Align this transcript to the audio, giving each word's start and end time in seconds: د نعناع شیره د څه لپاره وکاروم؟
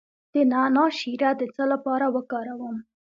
د 0.33 0.35
نعناع 0.51 0.89
شیره 0.99 1.31
د 1.39 1.41
څه 1.55 1.63
لپاره 1.71 2.05
وکاروم؟ 2.15 2.77